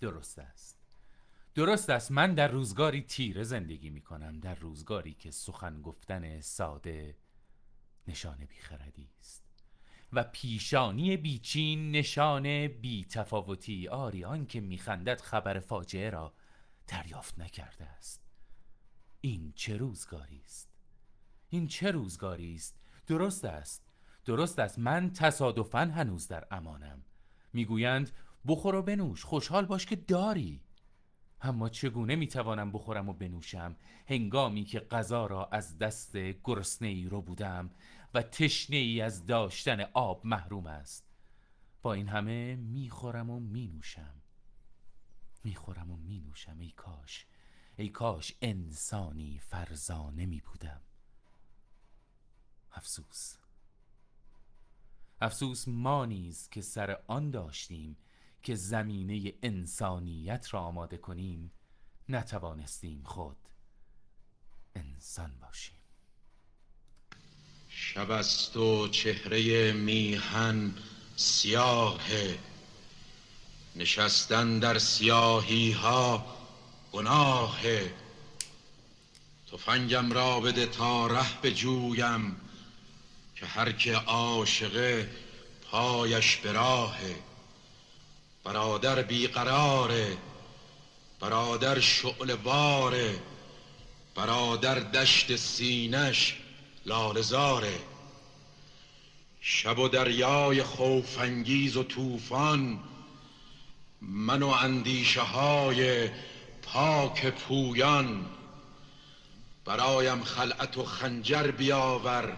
درست 0.00 0.38
است. 0.38 0.78
درست 1.54 1.90
است. 1.90 2.10
من 2.10 2.34
در 2.34 2.48
روزگاری 2.48 3.02
تیره 3.02 3.42
زندگی 3.42 3.90
می 3.90 4.00
کنم 4.00 4.40
در 4.40 4.54
روزگاری 4.54 5.14
که 5.14 5.30
سخن 5.30 5.82
گفتن 5.82 6.40
ساده 6.40 7.16
نشانه 8.08 8.46
بیخردی 8.46 9.08
است. 9.18 9.44
و 10.12 10.24
پیشانی 10.24 11.16
بیچین 11.16 11.90
نشانه 11.90 12.68
بی 12.68 13.04
تفاوتی 13.04 13.88
آریان 13.88 14.46
که 14.46 14.60
میخندد 14.60 15.20
خبر 15.20 15.58
فاجعه 15.58 16.10
را 16.10 16.34
دریافت 16.86 17.38
نکرده 17.38 17.84
است. 17.84 18.22
این 19.20 19.52
چه 19.56 19.76
روزگاری 19.76 20.42
است؟ 20.44 20.68
این 21.48 21.66
چه 21.66 21.90
روزگاری 21.90 22.54
است؟ 22.54 22.80
درست 23.06 23.44
است. 23.44 23.82
درست 24.24 24.58
است. 24.58 24.78
من 24.78 25.12
تصادفا 25.12 25.78
هنوز 25.78 26.28
در 26.28 26.46
امانم. 26.50 27.02
می‌گویند 27.52 28.10
بخور 28.46 28.74
و 28.74 28.82
بنوش. 28.82 29.24
خوشحال 29.24 29.66
باش 29.66 29.86
که 29.86 29.96
داری. 29.96 30.60
اما 31.40 31.68
چگونه 31.68 32.16
می‌توانم 32.16 32.72
بخورم 32.72 33.08
و 33.08 33.12
بنوشم؟ 33.12 33.76
هنگامی 34.06 34.64
که 34.64 34.80
غذا 34.80 35.26
را 35.26 35.46
از 35.46 35.78
دست 35.78 36.16
گرسنه 36.16 36.88
ای 36.88 37.08
رو 37.08 37.22
بودم 37.22 37.70
و 38.14 38.22
تشنه 38.22 38.76
ای 38.76 39.00
از 39.00 39.26
داشتن 39.26 39.80
آب 39.80 40.26
محروم 40.26 40.66
است. 40.66 41.04
با 41.82 41.92
این 41.92 42.08
همه 42.08 42.56
می‌خورم 42.56 43.30
و 43.30 43.40
مینوشم. 43.40 44.14
می‌خورم 45.44 45.90
و 45.90 45.96
مینوشم 45.96 46.58
ای 46.58 46.70
کاش. 46.70 47.26
ای 47.76 47.88
کاش 47.88 48.34
انسانی 48.42 49.38
فرزانه 49.38 50.26
می 50.26 50.40
بودم 50.40 50.80
افسوس. 52.72 53.36
افسوس 55.20 55.68
ما 55.68 56.06
نیز 56.06 56.48
که 56.48 56.60
سر 56.60 56.98
آن 57.06 57.30
داشتیم 57.30 57.96
که 58.42 58.54
زمینه 58.54 59.32
انسانیت 59.42 60.54
را 60.54 60.60
آماده 60.60 60.96
کنیم 60.96 61.52
نتوانستیم 62.08 63.02
خود 63.04 63.36
انسان 64.74 65.32
باشیم. 65.42 65.76
شب 67.68 68.10
است 68.10 68.56
و 68.56 68.88
چهره 68.88 69.72
میهن 69.72 70.74
سیاه 71.16 72.00
نشستن 73.76 74.58
در 74.58 74.78
سیاهی 74.78 75.72
ها 75.72 76.36
گناه. 76.92 77.60
تفنگم 79.52 80.12
را 80.12 80.40
بده 80.40 80.66
تا 80.66 81.06
ره 81.06 81.50
جویم 81.50 82.36
که 83.34 83.46
هر 83.46 83.72
که 83.72 83.94
عاشقه 83.96 85.10
پایش 85.70 86.36
به 86.36 86.52
راهه 86.52 87.16
برادر 88.50 89.02
بیقراره 89.02 90.18
برادر 91.20 91.80
شعل 91.80 92.36
باره 92.36 93.18
برادر 94.14 94.74
دشت 94.74 95.36
سینش 95.36 96.36
لالزاره 96.86 97.78
شب 99.40 99.78
و 99.78 99.88
دریای 99.88 100.62
خوفانگیز 100.62 101.76
و 101.76 101.82
طوفان 101.84 102.80
من 104.00 104.42
و 104.42 104.48
اندیشه 104.48 105.22
های 105.22 106.08
پاک 106.62 107.26
پویان. 107.26 108.26
برایم 109.64 110.24
خلعت 110.24 110.78
و 110.78 110.84
خنجر 110.84 111.50
بیاور 111.50 112.36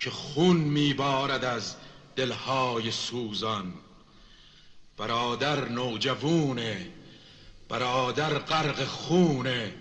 که 0.00 0.10
خون 0.10 0.56
میبارد 0.56 1.44
از 1.44 1.76
دلهای 2.16 2.90
سوزان. 2.90 3.74
برادر 4.96 5.68
نوجوونه 5.68 6.86
برادر 7.68 8.38
غرق 8.38 8.84
خونه 8.84 9.72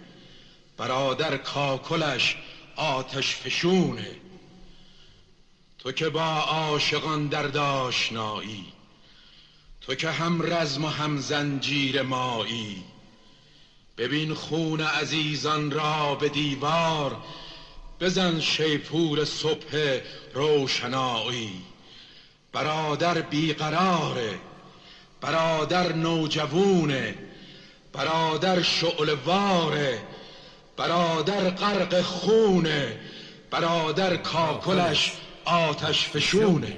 برادر 0.78 1.38
کاکلش 1.38 2.38
آتش 2.76 3.36
فشونه. 3.36 4.16
تو 5.80 5.92
که 5.92 6.10
با 6.10 6.26
عاشقان 6.26 7.28
در 7.28 7.44
داشنایی 7.44 8.66
تو 9.82 9.96
که 9.96 10.12
هم 10.12 10.54
رزم 10.54 10.86
و 10.86 10.88
هم 10.88 11.18
زنجیر 11.18 12.02
مایی. 12.02 12.84
ببین 13.98 14.34
خون 14.34 14.82
عزیزان 14.82 15.72
را 15.72 16.16
به 16.16 16.30
دیوار 16.30 17.18
بزن 18.00 18.40
شیپور 18.40 19.26
صبح 19.26 20.00
روشنایی. 20.34 21.62
برادر 22.52 23.22
بیقراره 23.22 24.40
برادر 25.60 25.94
نوجوونه 25.94 27.16
برادر 27.94 28.62
شعلواره 28.62 30.00
برادر 30.78 31.50
غرق 31.50 32.02
خونه 32.02 32.98
برادر 33.52 34.16
کاکلش 34.16 35.12
آتش 35.46 36.08
فشونه. 36.08 36.78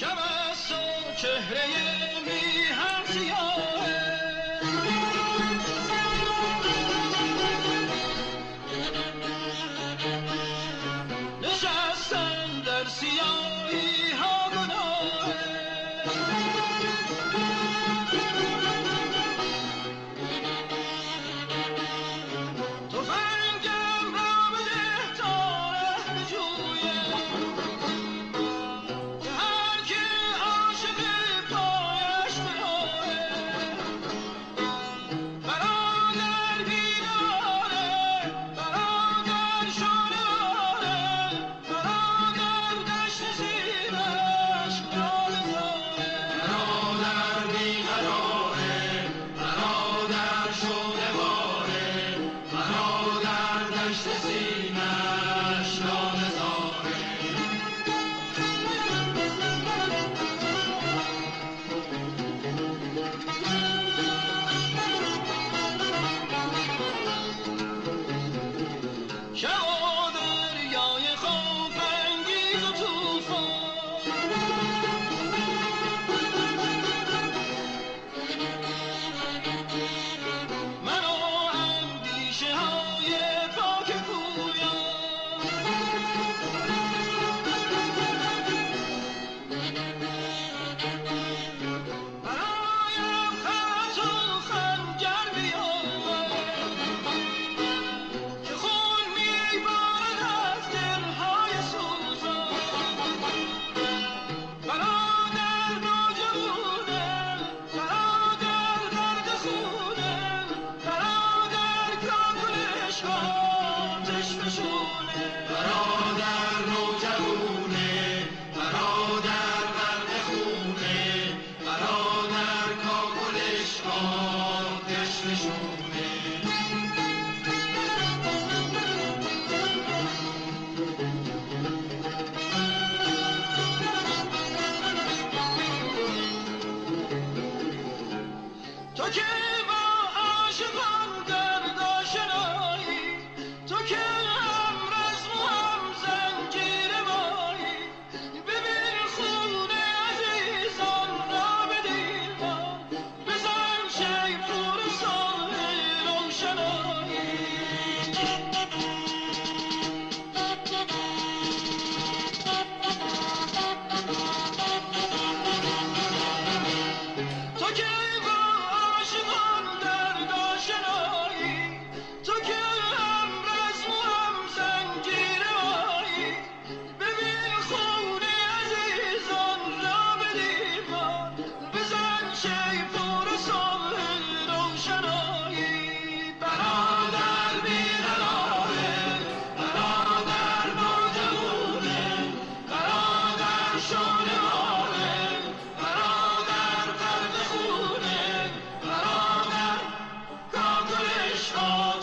شب 0.00 0.18
از 0.50 0.72
چهره 1.16 1.57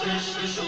Christmas 0.05 0.64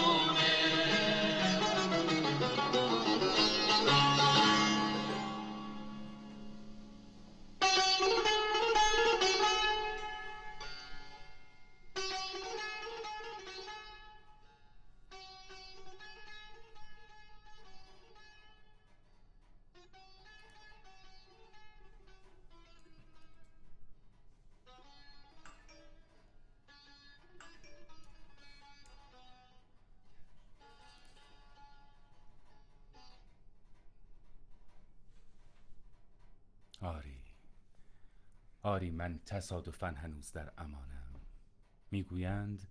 آری. 36.80 37.22
آری 38.62 38.90
من 38.90 39.20
تصادفا 39.26 39.86
هنوز 39.86 40.32
در 40.32 40.52
امانم. 40.58 41.20
می‌گویند 41.90 42.68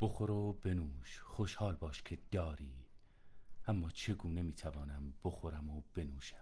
بخور 0.00 0.30
و 0.30 0.52
بنوش 0.52 1.20
خوشحال 1.20 1.76
باش 1.76 2.02
که 2.02 2.18
داری. 2.30 2.86
اما 3.66 3.90
چگونه 3.90 4.42
می‌توانم 4.42 5.14
بخورم 5.24 5.70
و 5.70 5.82
بنوشم؟ 5.94 6.36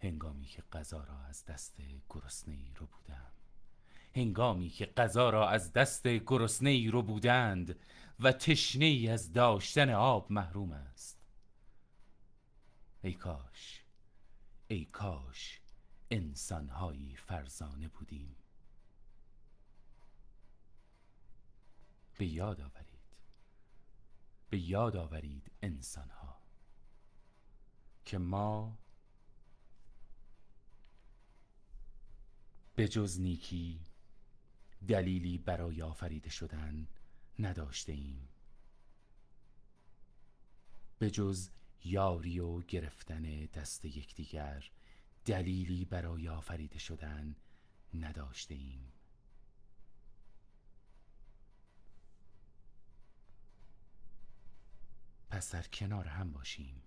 هنگامی 0.00 0.46
که 0.46 0.62
غذا 0.72 1.04
را 1.04 1.18
از 1.18 1.44
دست 1.44 1.76
گرسنه 2.10 2.54
ای 2.54 2.72
رو 2.76 2.86
بودم. 2.86 3.32
هنگامی 4.16 4.68
که 4.68 4.86
غذا 4.86 5.30
را 5.30 5.48
از 5.48 5.72
دست 5.72 6.06
گرسنه 6.06 6.70
ای 6.70 6.88
رو 6.88 7.02
بودند 7.02 7.78
و 8.20 8.32
تشنه 8.32 8.84
ای 8.84 9.08
از 9.08 9.32
داشتن 9.32 9.90
آب 9.90 10.32
محروم 10.32 10.72
است. 10.72 11.18
ای 13.02 13.12
کاش 13.12 13.84
ای 14.68 14.84
کاش 14.84 15.60
انسانهایی 16.14 17.16
فرزانه 17.16 17.88
بودیم. 17.88 18.36
به 22.18 22.26
یاد 22.26 22.60
آورید. 22.60 23.00
به 24.50 24.58
یاد 24.58 24.96
آورید 24.96 25.50
انسانها. 25.62 26.38
که 28.04 28.18
ما 28.18 28.78
به 32.76 32.88
جز 32.88 33.20
نیکی 33.20 33.80
دلیلی 34.88 35.38
برای 35.38 35.82
آفریده 35.82 36.30
شدن 36.30 36.86
نداشته 37.38 37.92
ایم 37.92 38.28
به 40.98 41.10
جز 41.10 41.50
یاری 41.84 42.40
و 42.40 42.60
گرفتن 42.60 43.22
دست 43.44 43.84
یکدیگر 43.84 44.70
دلیلی 45.24 45.84
برای 45.84 46.28
آفریده 46.28 46.78
شدن 46.78 47.36
نداشته 47.94 48.54
ایم 48.54 48.92
پس 55.30 55.52
در 55.52 55.62
کنار 55.62 56.08
هم 56.08 56.32
باشیم 56.32 56.82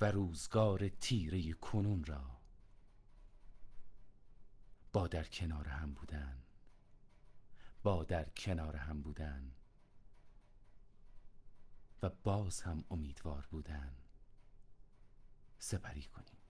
و 0.00 0.10
روزگار 0.10 0.88
تیره 0.88 1.52
کنون 1.52 2.04
را 2.04 2.40
با 4.92 5.08
در 5.08 5.24
کنار 5.24 5.68
هم 5.68 5.94
بودن 5.94 6.42
با 7.82 8.04
در 8.04 8.28
کنار 8.28 8.76
هم 8.76 9.02
بودن 9.02 9.52
و 12.02 12.10
باز 12.24 12.60
هم 12.60 12.84
امیدوار 12.90 13.46
بودن. 13.50 14.05
سپری 15.58 16.02
کنیم. 16.02 16.45